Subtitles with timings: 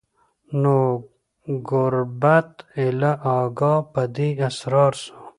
[0.61, 0.75] نو
[1.69, 5.13] ګوربت ایله آګاه په دې اسرار سو